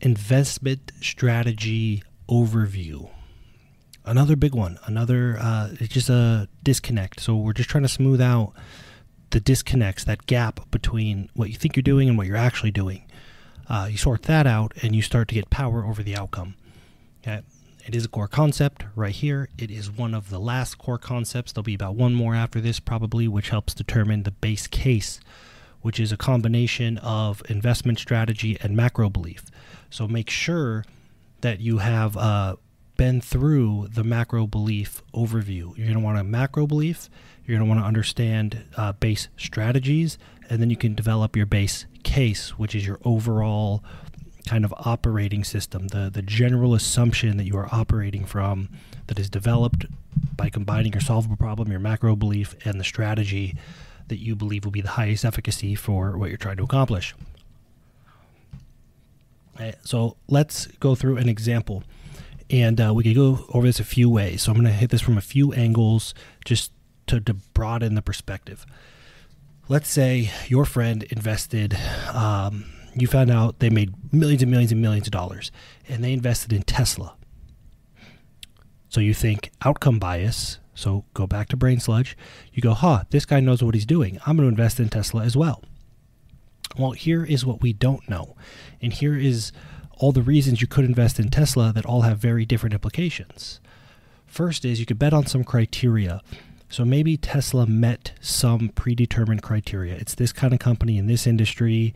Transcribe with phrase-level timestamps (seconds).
[0.00, 3.10] investment strategy overview.
[4.04, 4.78] Another big one.
[4.84, 7.20] Another, uh, it's just a disconnect.
[7.20, 8.52] So we're just trying to smooth out
[9.30, 13.04] the disconnects, that gap between what you think you're doing and what you're actually doing.
[13.68, 16.54] Uh, you sort that out and you start to get power over the outcome.
[17.22, 17.42] Okay.
[17.86, 19.48] It is a core concept right here.
[19.58, 21.52] It is one of the last core concepts.
[21.52, 25.20] There'll be about one more after this, probably, which helps determine the base case,
[25.82, 29.44] which is a combination of investment strategy and macro belief.
[29.90, 30.84] So make sure
[31.40, 32.56] that you have uh,
[32.96, 35.76] been through the macro belief overview.
[35.76, 37.08] You're going to want a macro belief,
[37.44, 41.46] you're going to want to understand uh, base strategies, and then you can develop your
[41.46, 43.82] base case, which is your overall
[44.46, 48.68] kind of operating system, the, the general assumption that you are operating from
[49.06, 49.86] that is developed
[50.36, 53.54] by combining your solvable problem, your macro belief, and the strategy
[54.10, 57.14] that you believe will be the highest efficacy for what you're trying to accomplish.
[59.82, 61.82] So let's go through an example.
[62.48, 64.42] And uh, we could go over this a few ways.
[64.42, 66.72] So I'm going to hit this from a few angles just
[67.08, 68.64] to, to broaden the perspective.
[69.68, 71.76] Let's say your friend invested
[72.12, 72.64] um,
[72.94, 75.52] you found out they made millions and millions and millions of dollars
[75.88, 77.14] and they invested in Tesla.
[78.88, 80.58] So you think outcome bias.
[80.80, 82.16] So go back to brain sludge.
[82.52, 84.18] You go, huh, this guy knows what he's doing.
[84.26, 85.62] I'm going to invest in Tesla as well.
[86.78, 88.36] Well, here is what we don't know.
[88.80, 89.52] And here is
[89.98, 93.60] all the reasons you could invest in Tesla that all have very different implications.
[94.26, 96.22] First is you could bet on some criteria.
[96.68, 99.94] So maybe Tesla met some predetermined criteria.
[99.96, 101.94] It's this kind of company in this industry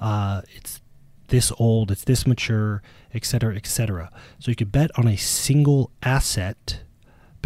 [0.00, 0.80] uh, it's
[1.28, 2.82] this old, it's this mature,
[3.14, 4.10] etc., etc.
[4.38, 6.80] So you could bet on a single asset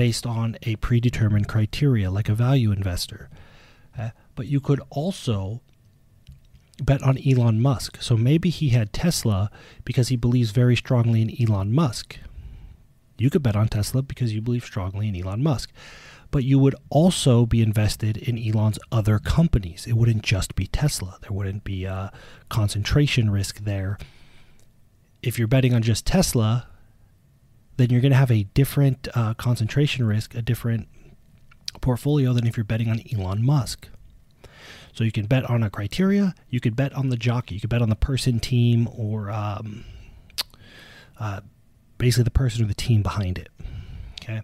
[0.01, 3.29] based on a predetermined criteria, like a value investor.
[3.99, 5.61] Uh, but you could also
[6.83, 7.99] bet on Elon Musk.
[8.01, 9.51] So maybe he had Tesla
[9.85, 12.17] because he believes very strongly in Elon Musk.
[13.19, 15.71] You could bet on Tesla because you believe strongly in Elon Musk
[16.31, 19.85] but you would also be invested in Elon's other companies.
[19.87, 21.19] It wouldn't just be Tesla.
[21.21, 22.13] There wouldn't be a
[22.49, 23.99] concentration risk there.
[25.23, 26.69] If you're betting on just Tesla,
[27.81, 30.89] then you're going to have a different uh, concentration risk, a different
[31.81, 33.89] portfolio than if you're betting on Elon Musk.
[34.93, 37.71] So you can bet on a criteria, you could bet on the jockey, you could
[37.71, 39.85] bet on the person, team, or um,
[41.19, 41.41] uh,
[41.97, 43.49] basically the person or the team behind it.
[44.23, 44.43] Okay.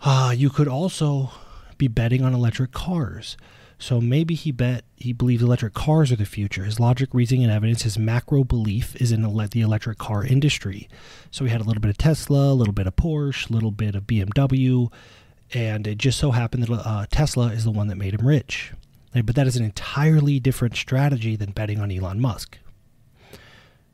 [0.00, 1.30] Uh, you could also
[1.76, 3.36] be betting on electric cars.
[3.78, 6.64] So maybe he bet he believes electric cars are the future.
[6.64, 10.88] His logic, reasoning, and evidence, his macro belief is in the electric car industry.
[11.30, 13.70] So he had a little bit of Tesla, a little bit of Porsche, a little
[13.70, 14.90] bit of BMW,
[15.52, 18.72] and it just so happened that uh, Tesla is the one that made him rich.
[19.12, 22.58] But that is an entirely different strategy than betting on Elon Musk.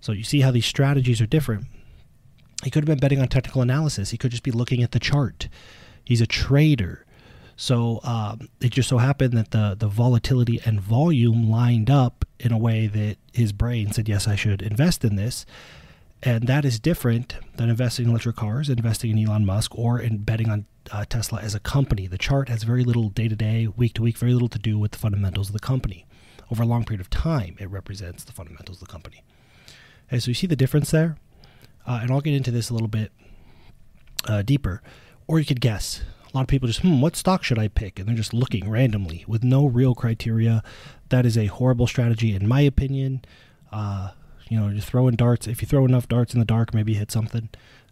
[0.01, 1.67] So you see how these strategies are different.
[2.65, 4.11] He could have been betting on technical analysis.
[4.11, 5.49] He could just be looking at the chart
[6.05, 7.05] he's a trader.
[7.57, 12.53] So um, it just so happened that the the volatility and volume lined up in
[12.53, 15.47] a way that his brain said, "Yes, I should invest in this."
[16.25, 20.19] And that is different than investing in electric cars, investing in Elon Musk, or in
[20.19, 22.07] betting on uh, Tesla as a company.
[22.07, 24.79] The chart has very little day to day, week to week, very little to do
[24.79, 26.07] with the fundamentals of the company.
[26.51, 29.25] Over a long period of time, it represents the fundamentals of the company.
[30.11, 31.17] And so you see the difference there?
[31.87, 33.11] Uh, and I'll get into this a little bit
[34.29, 34.83] uh, deeper
[35.27, 36.03] or you could guess.
[36.33, 37.99] A lot of people just, hmm, what stock should I pick?
[37.99, 40.63] And they're just looking randomly with no real criteria.
[41.11, 43.23] That is a horrible strategy, in my opinion.
[43.71, 44.13] Uh,
[44.49, 45.47] you know, just throwing darts.
[45.47, 47.51] If you throw enough darts in the dark, maybe hit something.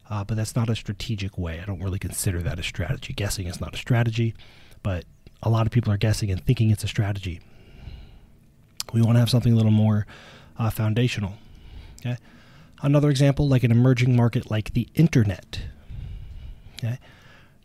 [0.08, 1.60] Uh, but that's not a strategic way.
[1.60, 3.12] I don't really consider that a strategy.
[3.12, 4.34] Guessing is not a strategy,
[4.82, 5.04] but
[5.42, 7.40] a lot of people are guessing and thinking it's a strategy.
[8.94, 10.06] We want to have something a little more
[10.58, 11.34] uh, foundational.
[12.00, 12.16] Okay.
[12.82, 15.60] Another example, like an emerging market like the internet.
[16.78, 16.98] Okay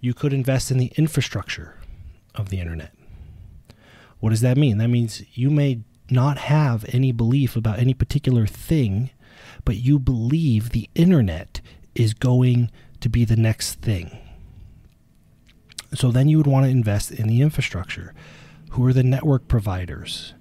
[0.05, 1.79] you could invest in the infrastructure
[2.35, 2.93] of the internet.
[4.19, 4.77] What does that mean?
[4.77, 9.09] That means you may not have any belief about any particular thing,
[9.63, 11.59] but you believe the internet
[11.95, 12.69] is going
[12.99, 14.15] to be the next thing.
[15.95, 18.13] So then you would want to invest in the infrastructure.
[18.71, 20.35] Who are the network providers?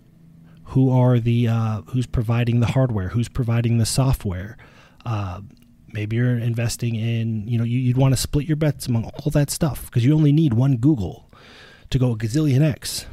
[0.68, 3.08] Who are the uh, who's providing the hardware?
[3.10, 4.58] Who's providing the software?
[5.06, 5.42] Uh,
[5.94, 9.30] maybe you're investing in you know you, would want to split your bets among all
[9.30, 11.30] that stuff because you only need one google
[11.90, 13.06] to go a gazillion x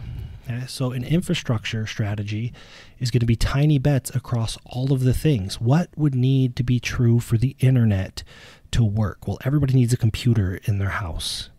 [0.49, 0.65] okay?
[0.67, 2.51] so an infrastructure strategy
[2.99, 6.63] is going to be tiny bets across all of the things what would need to
[6.63, 8.23] be true for the internet
[8.71, 11.49] to work well everybody needs a computer in their house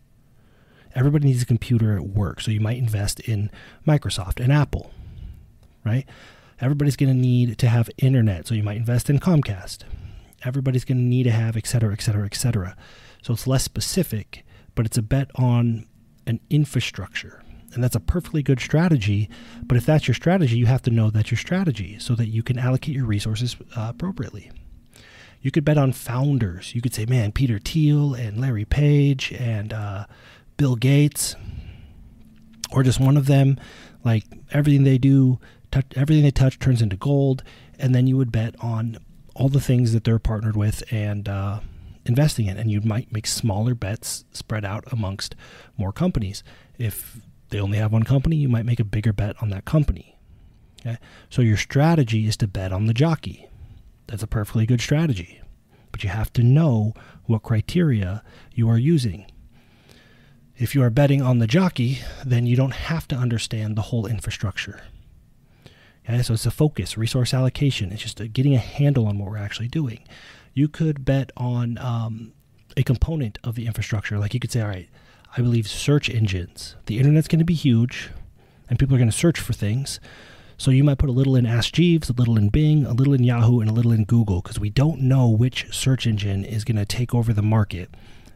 [0.93, 3.49] everybody needs a computer at work so you might invest in
[3.87, 4.91] microsoft and apple
[5.85, 6.05] right
[6.63, 9.79] Everybody's going to need to have internet, so you might invest in Comcast.
[10.43, 12.75] Everybody's going to need to have, et cetera, et cetera, et cetera.
[13.21, 14.45] So it's less specific,
[14.75, 15.85] but it's a bet on
[16.27, 17.41] an infrastructure.
[17.73, 19.29] And that's a perfectly good strategy.
[19.63, 22.43] But if that's your strategy, you have to know that's your strategy so that you
[22.43, 24.51] can allocate your resources uh, appropriately.
[25.41, 26.75] You could bet on founders.
[26.75, 30.05] You could say, man, Peter Thiel and Larry Page and uh,
[30.55, 31.35] Bill Gates,
[32.71, 33.59] or just one of them.
[34.05, 35.39] Like everything they do,
[35.95, 37.43] everything they touch turns into gold.
[37.79, 38.97] And then you would bet on
[39.35, 41.59] all the things that they're partnered with and uh,
[42.05, 42.57] investing in.
[42.57, 45.35] And you might make smaller bets spread out amongst
[45.77, 46.43] more companies.
[46.77, 50.17] If they only have one company, you might make a bigger bet on that company.
[50.81, 50.97] Okay?
[51.29, 53.47] So your strategy is to bet on the jockey.
[54.07, 55.41] That's a perfectly good strategy.
[55.91, 56.93] But you have to know
[57.25, 59.31] what criteria you are using.
[60.57, 64.05] If you are betting on the jockey, then you don't have to understand the whole
[64.05, 64.81] infrastructure.
[66.07, 67.91] Okay, so it's a focus, resource allocation.
[67.91, 70.03] It's just a, getting a handle on what we're actually doing.
[70.53, 72.33] You could bet on um,
[72.75, 74.19] a component of the infrastructure.
[74.19, 74.89] Like you could say, all right,
[75.35, 76.75] I believe search engines.
[76.85, 78.09] The internet's going to be huge,
[78.69, 79.99] and people are going to search for things.
[80.57, 83.13] So you might put a little in Ask Jeeves, a little in Bing, a little
[83.13, 86.63] in Yahoo, and a little in Google because we don't know which search engine is
[86.63, 87.89] going to take over the market,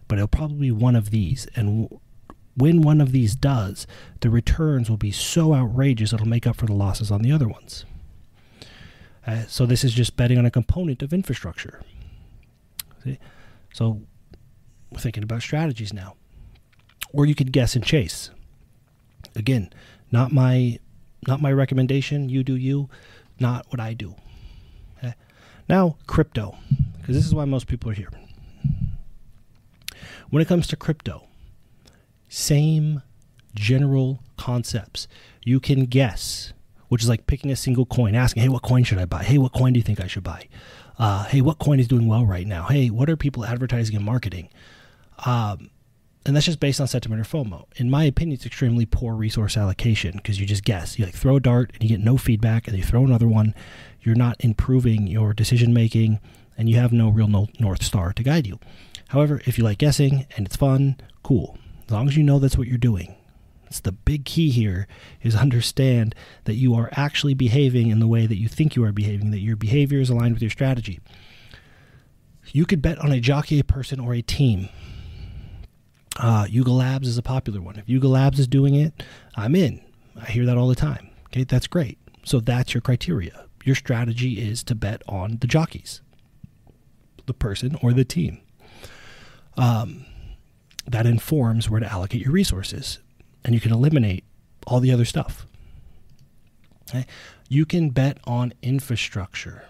[0.08, 1.48] but it'll probably be one of these.
[1.56, 2.00] And
[2.58, 3.86] when one of these does,
[4.22, 7.48] the returns will be so outrageous it'll make up for the losses on the other
[7.48, 7.86] ones.
[9.26, 11.82] Uh, so this is just betting on a component of infrastructure.
[13.04, 13.20] See?
[13.74, 14.02] So
[14.92, 16.16] we're thinking about strategies now.
[17.14, 18.32] Or you could guess and chase.
[19.36, 19.72] Again,
[20.12, 20.80] not my
[21.28, 22.30] not my recommendation.
[22.30, 22.90] You do you,
[23.40, 24.16] not what I do.
[24.98, 25.14] Okay?
[25.70, 26.58] Now, crypto,
[27.00, 28.10] because this is why most people are here.
[30.30, 31.27] When it comes to crypto,
[32.30, 33.02] same
[33.56, 35.08] general concepts.
[35.44, 36.54] You can guess,
[36.90, 39.24] which is like picking a single coin, asking, hey, what coin should I buy?
[39.24, 40.48] Hey, what coin do you think I should buy?
[41.00, 42.66] Uh, hey, what coin is doing well right now?
[42.66, 44.50] Hey, what are people advertising and marketing?
[45.26, 45.70] Um,
[46.26, 47.66] and that's just based on sentiment or FOMO.
[47.78, 51.00] In my opinion, it's extremely poor resource allocation because you just guess.
[51.00, 53.56] You like throw a dart and you get no feedback, and you throw another one.
[54.02, 56.20] You're not improving your decision making,
[56.58, 58.60] and you have no real north star to guide you.
[59.10, 61.58] However, if you like guessing and it's fun, cool.
[61.88, 63.16] As long as you know that's what you're doing.
[63.66, 64.88] It's the big key here
[65.22, 68.94] is understand that you are actually behaving in the way that you think you are
[68.94, 71.02] behaving, that your behavior is aligned with your strategy.
[72.54, 74.70] You could bet on a jockey, a person, or a team
[76.20, 77.78] uh, Yuga Labs is a popular one.
[77.78, 79.04] If Yuga Labs is doing it,
[79.36, 79.82] I'm in.
[80.20, 81.10] I hear that all the time.
[81.28, 81.98] Okay, that's great.
[82.24, 83.46] So that's your criteria.
[83.64, 86.02] Your strategy is to bet on the jockeys,
[87.26, 88.40] the person or the team.
[89.58, 90.06] Um,
[90.88, 93.00] that informs where to allocate your resources,
[93.44, 94.24] and you can eliminate
[94.66, 95.46] all the other stuff.
[96.90, 97.06] Okay?
[97.50, 99.66] You can bet on infrastructure.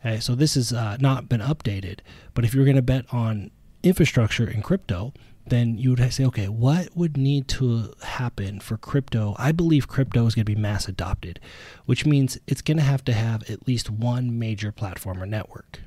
[0.00, 2.00] Okay, so this has uh, not been updated,
[2.34, 3.50] but if you're going to bet on
[3.82, 5.12] infrastructure in crypto,
[5.46, 9.34] then you would say, okay, what would need to happen for crypto?
[9.38, 11.40] I believe crypto is going to be mass adopted,
[11.86, 15.80] which means it's going to have to have at least one major platform or network.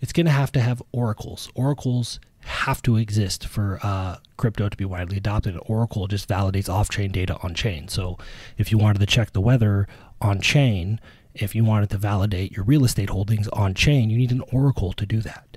[0.00, 1.50] It's going to have to have oracles.
[1.54, 5.58] Oracles have to exist for uh, crypto to be widely adopted.
[5.66, 7.88] Oracle just validates off chain data on chain.
[7.88, 8.18] So
[8.58, 9.88] if you wanted to check the weather
[10.20, 11.00] on chain,
[11.34, 14.92] if you wanted to validate your real estate holdings on chain, you need an oracle
[14.92, 15.56] to do that.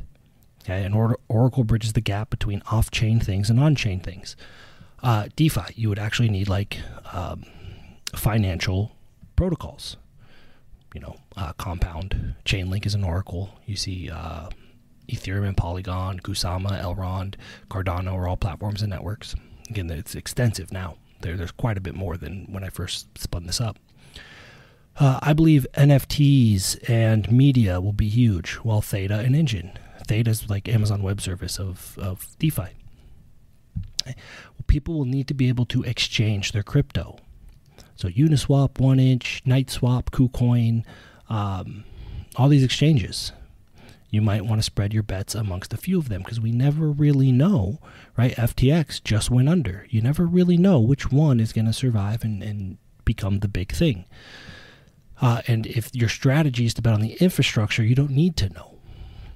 [0.63, 4.35] Okay, and or- Oracle bridges the gap between off-chain things and on-chain things.
[5.01, 6.79] Uh, DeFi, you would actually need like
[7.13, 7.45] um,
[8.13, 8.91] financial
[9.35, 9.97] protocols.
[10.97, 13.51] You know, uh, Compound, Chainlink is an Oracle.
[13.67, 14.49] You see uh,
[15.07, 17.35] Ethereum and Polygon, Kusama, Elrond,
[17.69, 19.35] Cardano are all platforms and networks.
[19.69, 20.97] Again, it's extensive now.
[21.21, 23.77] There, there's quite a bit more than when I first spun this up.
[24.99, 29.77] Uh, I believe NFTs and media will be huge, while Theta and Enjin.
[30.07, 32.69] Theta is like Amazon Web Service of, of DeFi.
[34.65, 37.19] People will need to be able to exchange their crypto.
[37.97, 40.85] So Uniswap, OneInch, NightSwap, KuCoin,
[41.29, 41.83] um,
[42.35, 43.33] all these exchanges.
[44.09, 46.89] You might want to spread your bets amongst a few of them because we never
[46.89, 47.79] really know,
[48.15, 48.33] right?
[48.35, 49.85] FTX just went under.
[49.89, 53.73] You never really know which one is going to survive and, and become the big
[53.73, 54.05] thing.
[55.19, 58.49] Uh, and if your strategy is to bet on the infrastructure, you don't need to
[58.49, 58.75] know.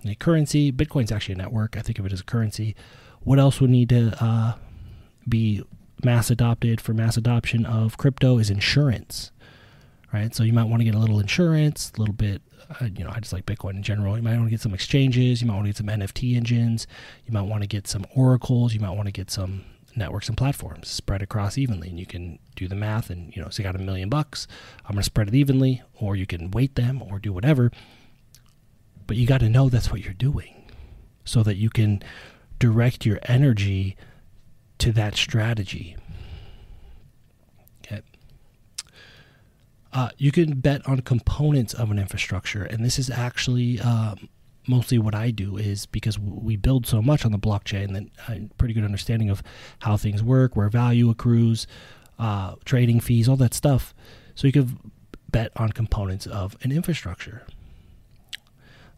[0.06, 1.75] A currency, Bitcoin's actually a network.
[1.75, 2.75] I think of it as a currency.
[3.22, 4.53] What else would need to uh,
[5.27, 5.63] be
[6.03, 9.31] mass adopted for mass adoption of crypto is insurance,
[10.13, 10.34] right?
[10.34, 12.41] So you might want to get a little insurance, a little bit.
[12.70, 14.15] Uh, you know, I just like Bitcoin in general.
[14.15, 15.41] You might want to get some exchanges.
[15.41, 16.88] You might want to get some NFT engines.
[17.25, 18.74] You might want to get some oracles.
[18.74, 19.65] You might want to get some
[19.96, 21.89] networks and platforms spread across evenly.
[21.89, 24.48] And you can do the math and, you know, so I got a million bucks,
[24.86, 27.72] I'm going to spread it evenly, or you can weight them or do whatever.
[29.08, 30.72] But you got to know that's what you're doing
[31.25, 32.01] so that you can
[32.60, 33.96] direct your energy
[34.81, 35.95] to that strategy.
[37.85, 38.01] Okay.
[39.93, 44.29] Uh, you can bet on components of an infrastructure, and this is actually um,
[44.67, 48.33] mostly what I do is because we build so much on the blockchain that I
[48.33, 49.43] have pretty good understanding of
[49.79, 51.67] how things work, where value accrues,
[52.19, 53.93] uh, trading fees, all that stuff.
[54.35, 54.77] So you could
[55.29, 57.45] bet on components of an infrastructure.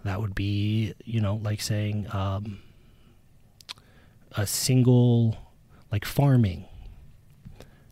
[0.04, 2.60] That would be, you know, like saying um,
[4.34, 5.38] a single,
[5.94, 6.66] like farming.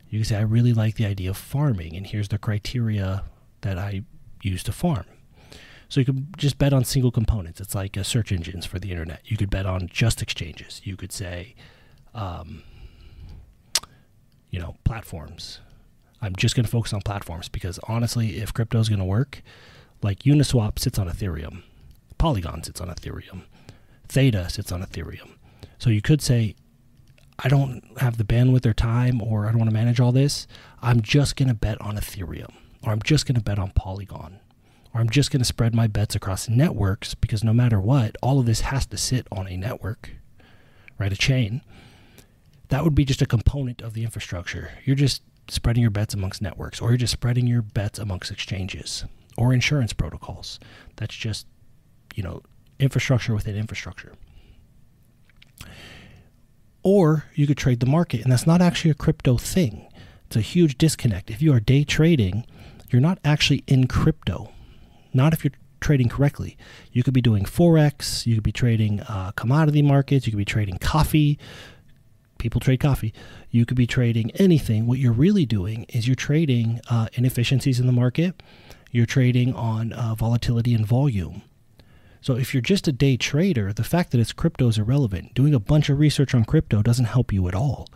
[0.09, 3.25] You can say, I really like the idea of farming, and here's the criteria
[3.61, 4.01] that I
[4.41, 5.05] use to farm.
[5.87, 7.61] So you could just bet on single components.
[7.61, 9.21] It's like search engines for the internet.
[9.25, 10.81] You could bet on just exchanges.
[10.83, 11.53] You could say,
[12.15, 12.63] um,
[14.49, 15.59] you know, platforms.
[16.23, 19.43] I'm just going to focus on platforms because honestly, if crypto is going to work,
[20.01, 21.61] like Uniswap sits on Ethereum,
[22.17, 23.43] Polygon sits on Ethereum,
[24.07, 25.33] Theta sits on Ethereum.
[25.77, 26.55] So you could say,
[27.43, 30.45] I don't have the bandwidth or time, or I don't want to manage all this.
[30.81, 34.39] I'm just going to bet on Ethereum, or I'm just going to bet on Polygon,
[34.93, 38.39] or I'm just going to spread my bets across networks because no matter what, all
[38.39, 40.11] of this has to sit on a network,
[40.99, 41.11] right?
[41.11, 41.61] A chain.
[42.69, 44.71] That would be just a component of the infrastructure.
[44.85, 49.03] You're just spreading your bets amongst networks, or you're just spreading your bets amongst exchanges
[49.35, 50.59] or insurance protocols.
[50.97, 51.47] That's just,
[52.15, 52.43] you know,
[52.79, 54.13] infrastructure within infrastructure.
[56.83, 59.87] Or you could trade the market, and that's not actually a crypto thing.
[60.27, 61.29] It's a huge disconnect.
[61.29, 62.45] If you are day trading,
[62.89, 64.51] you're not actually in crypto
[65.13, 66.57] not if you're trading correctly.
[66.91, 68.25] You could be doing forex.
[68.25, 70.25] You could be trading uh, commodity markets.
[70.25, 71.39] You could be trading coffee.
[72.37, 73.13] People trade coffee.
[73.49, 74.87] You could be trading anything.
[74.87, 78.41] What you're really doing is you're trading uh, inefficiencies in the market.
[78.91, 81.43] You're trading on uh, volatility and volume.
[82.21, 85.33] So if you're just a day trader, the fact that it's crypto is irrelevant.
[85.33, 87.87] Doing a bunch of research on crypto doesn't help you at all.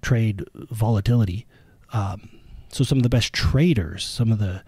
[0.00, 1.44] Trade volatility.
[1.92, 2.30] Um,
[2.68, 4.62] so some of the best traders, some of the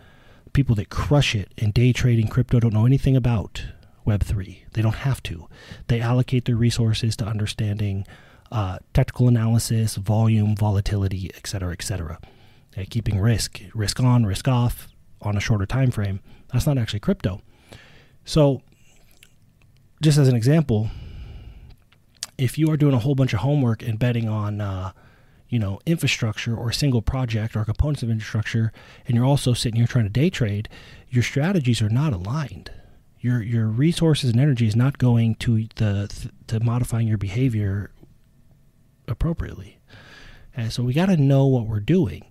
[0.53, 3.65] people that crush it in day trading crypto don't know anything about
[4.07, 4.65] Web3.
[4.73, 5.47] They don't have to.
[5.87, 8.07] They allocate their resources to understanding
[8.51, 12.19] uh, technical analysis, volume, volatility, et cetera, et cetera.
[12.73, 14.89] Okay, keeping risk, risk on, risk off
[15.23, 16.21] on a shorter time frame.
[16.53, 17.43] That's not actually crypto.
[18.25, 18.63] So,
[20.00, 20.90] just as an example,
[22.38, 24.92] if you are doing a whole bunch of homework and betting on uh,
[25.50, 28.73] you know, infrastructure or a single project or components of infrastructure,
[29.07, 30.69] and you're also sitting here trying to day trade,
[31.09, 32.71] your strategies are not aligned.
[33.19, 37.90] Your your resources and energy is not going to the to modifying your behavior
[39.09, 39.78] appropriately.
[40.57, 42.25] And so we got to know what we're doing.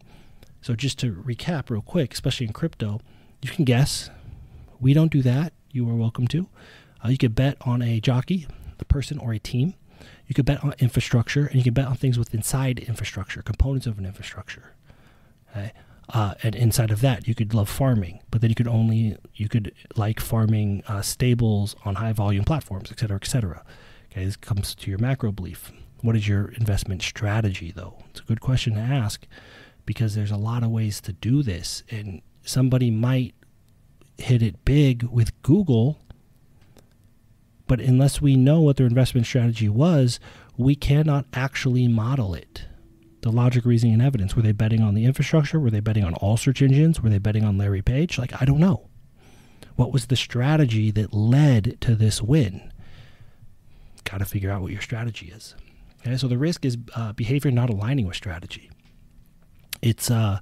[0.61, 3.01] So just to recap real quick, especially in crypto,
[3.41, 4.09] you can guess.
[4.79, 5.53] We don't do that.
[5.71, 6.47] You are welcome to.
[7.03, 9.74] Uh, you could bet on a jockey, the person, or a team.
[10.27, 13.88] You could bet on infrastructure, and you can bet on things with inside infrastructure, components
[13.88, 14.74] of an infrastructure.
[15.51, 15.72] Okay?
[16.12, 19.48] Uh, and inside of that, you could love farming, but then you could only you
[19.48, 23.63] could like farming uh, stables on high volume platforms, et cetera, et cetera.
[24.12, 25.72] Okay, this comes to your macro belief.
[26.01, 27.98] What is your investment strategy, though?
[28.10, 29.27] It's a good question to ask
[29.86, 33.36] because there's a lot of ways to do this, and somebody might
[34.18, 36.00] hit it big with Google
[37.69, 40.19] but unless we know what their investment strategy was,
[40.57, 42.65] we cannot actually model it.
[43.21, 44.35] The logic, reasoning, and evidence.
[44.35, 45.59] Were they betting on the infrastructure?
[45.59, 46.99] Were they betting on all search engines?
[46.99, 48.17] Were they betting on Larry Page?
[48.17, 48.89] Like, I don't know.
[49.75, 52.73] What was the strategy that led to this win?
[54.03, 55.55] Got to figure out what your strategy is.
[56.01, 58.71] Okay, so the risk is uh, behavior not aligning with strategy.
[59.83, 60.39] It's uh,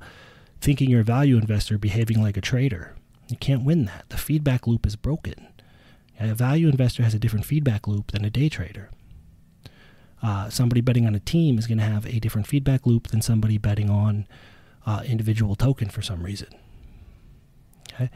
[0.61, 2.95] thinking you're a value investor, behaving like a trader.
[3.27, 4.05] You can't win that.
[4.07, 5.47] The feedback loop is broken.
[6.19, 8.89] A value investor has a different feedback loop than a day trader.
[10.21, 13.21] Uh, somebody betting on a team is going to have a different feedback loop than
[13.21, 14.27] somebody betting on
[14.85, 16.47] uh, individual token for some reason.
[17.93, 18.09] Okay,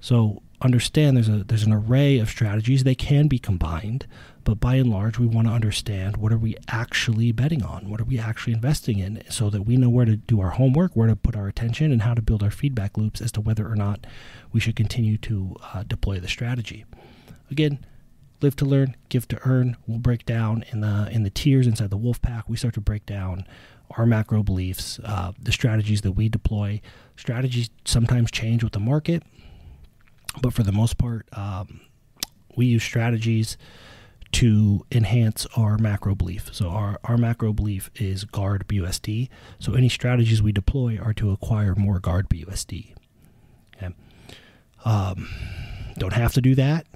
[0.00, 2.84] so understand there's a there's an array of strategies.
[2.84, 4.06] They can be combined,
[4.44, 8.00] but by and large, we want to understand what are we actually betting on, what
[8.00, 11.08] are we actually investing in, so that we know where to do our homework, where
[11.08, 13.76] to put our attention, and how to build our feedback loops as to whether or
[13.76, 14.06] not
[14.52, 16.86] we should continue to uh, deploy the strategy.
[17.50, 17.84] Again,
[18.40, 19.76] live to learn, give to earn.
[19.86, 22.48] We'll break down in the in the tiers inside the wolf pack.
[22.48, 23.46] We start to break down
[23.96, 26.80] our macro beliefs, uh, the strategies that we deploy.
[27.16, 29.22] Strategies sometimes change with the market,
[30.40, 31.80] but for the most part, um,
[32.56, 33.56] we use strategies
[34.32, 36.52] to enhance our macro belief.
[36.52, 39.28] So our, our macro belief is guard BUSD.
[39.60, 42.94] So any strategies we deploy are to acquire more guard BUSD.
[43.76, 43.94] Okay.
[44.84, 45.28] Um,
[45.98, 46.86] don't have to do that.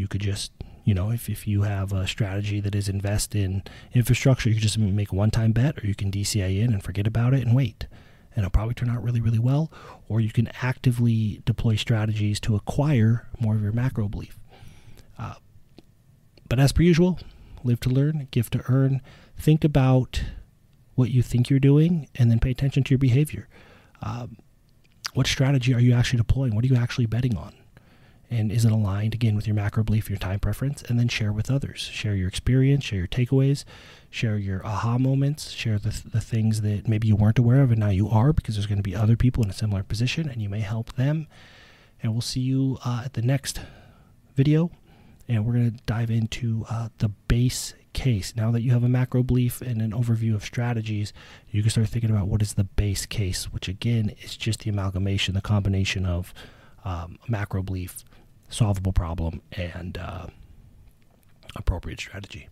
[0.00, 0.50] You could just,
[0.84, 4.62] you know, if, if you have a strategy that is invest in infrastructure, you can
[4.62, 7.46] just make a one time bet or you can dci in and forget about it
[7.46, 7.86] and wait.
[8.34, 9.70] And it'll probably turn out really, really well.
[10.08, 14.38] Or you can actively deploy strategies to acquire more of your macro belief.
[15.18, 15.34] Uh,
[16.48, 17.18] but as per usual,
[17.62, 19.02] live to learn, give to earn.
[19.36, 20.22] Think about
[20.94, 23.48] what you think you're doing and then pay attention to your behavior.
[24.00, 24.38] Um,
[25.12, 26.54] what strategy are you actually deploying?
[26.54, 27.52] What are you actually betting on?
[28.30, 30.82] And is it aligned again with your macro belief, your time preference?
[30.82, 31.80] And then share with others.
[31.80, 33.64] Share your experience, share your takeaways,
[34.08, 37.80] share your aha moments, share the, the things that maybe you weren't aware of and
[37.80, 40.40] now you are because there's going to be other people in a similar position and
[40.40, 41.26] you may help them.
[42.02, 43.60] And we'll see you uh, at the next
[44.36, 44.70] video
[45.26, 48.34] and we're going to dive into uh, the base case.
[48.36, 51.12] Now that you have a macro belief and an overview of strategies,
[51.50, 54.70] you can start thinking about what is the base case, which again is just the
[54.70, 56.32] amalgamation, the combination of
[56.84, 58.04] um, macro belief,
[58.50, 60.26] solvable problem, and uh,
[61.56, 62.48] appropriate strategy.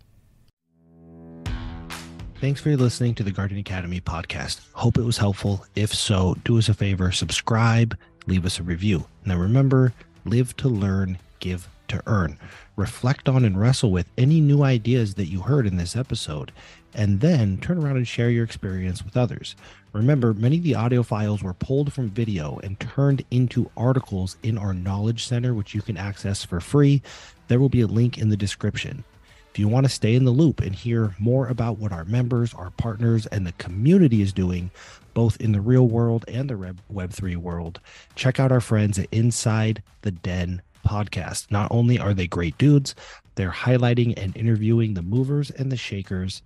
[2.40, 4.60] Thanks for listening to the Guardian Academy podcast.
[4.72, 5.66] Hope it was helpful.
[5.74, 9.06] If so, do us a favor, subscribe, leave us a review.
[9.24, 9.92] Now remember,
[10.24, 12.38] live to learn, give to earn.
[12.76, 16.52] Reflect on and wrestle with any new ideas that you heard in this episode,
[16.94, 19.56] and then turn around and share your experience with others.
[19.92, 24.58] Remember, many of the audio files were pulled from video and turned into articles in
[24.58, 27.02] our Knowledge Center, which you can access for free.
[27.48, 29.04] There will be a link in the description.
[29.50, 32.52] If you want to stay in the loop and hear more about what our members,
[32.54, 34.70] our partners, and the community is doing,
[35.14, 37.80] both in the real world and the Web3 world,
[38.14, 41.50] check out our friends at Inside the Den podcast.
[41.50, 42.94] Not only are they great dudes,
[43.34, 46.42] they're highlighting and interviewing the movers and the shakers,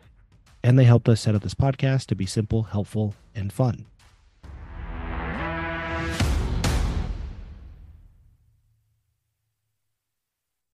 [0.63, 3.87] and they helped us set up this podcast to be simple, helpful, and fun.